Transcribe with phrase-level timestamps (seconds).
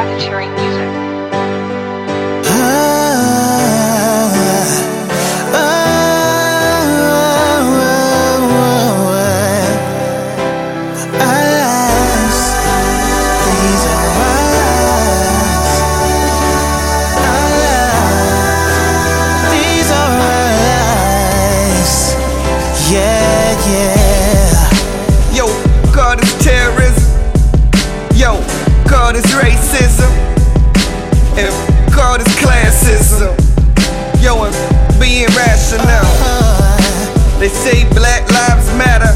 [0.00, 1.09] racketeering music.
[29.10, 30.12] God is racism.
[31.36, 33.34] And God is classism.
[34.22, 35.82] Yo, and being rational.
[35.82, 37.40] Uh-huh.
[37.40, 38.68] They say black lives.
[38.78, 39.09] Matter.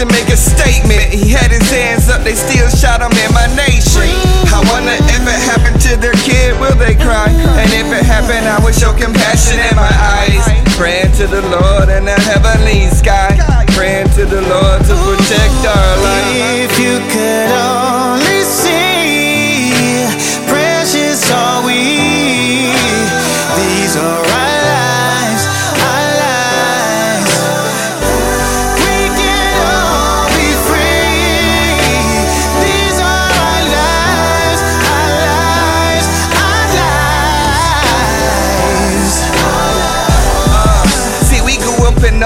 [0.00, 1.12] To make a statement.
[1.12, 4.08] He had his hands up, they still shot him in my nation.
[4.48, 7.28] I wonder if it happened to their kid, will they cry?
[7.28, 10.40] And if it happened, I would show compassion in my eyes.
[10.80, 13.36] Praying to the Lord in the heavenly sky.
[13.76, 16.59] Praying to the Lord to protect our life.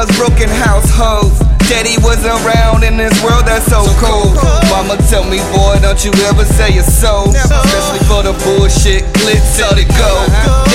[0.05, 1.39] Those broken households.
[1.65, 4.37] Daddy wasn't around in this world that's so cold.
[4.69, 7.33] Mama tell me, boy, don't you ever sell your soul.
[7.33, 10.13] Especially for the bullshit, glitz all to go.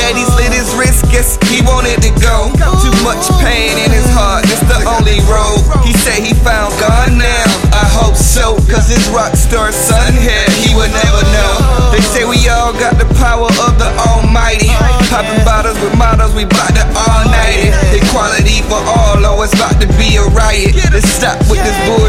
[0.02, 2.50] Daddy slit his wrist, guess he wanted to go.
[2.82, 5.62] Too much pain in his heart, it's the only road.
[5.86, 7.46] He said he found God now.
[7.70, 11.54] I hope so, cause his rock star son here, he would never know.
[11.94, 14.74] They say we all got the power of the Almighty.
[15.14, 17.39] Popping bottles with models, we bout to all night
[19.52, 20.76] it's about to be a riot.
[20.94, 22.09] Let's stop with this bullshit.